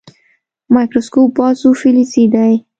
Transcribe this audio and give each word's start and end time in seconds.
مایکروسکوپ 0.73 1.29
بازو 1.37 1.69
فلزي 1.79 2.23
دی. 2.33 2.53